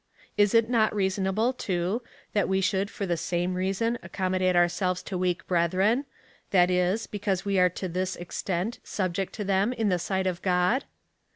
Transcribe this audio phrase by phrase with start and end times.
[0.35, 2.01] Is it not reasonable, too,
[2.33, 6.05] that we should for the same reason accommodate ourselves to weak brethren—
[6.49, 10.41] that is, because we are to this extent subject to them in the sight of
[10.41, 10.85] God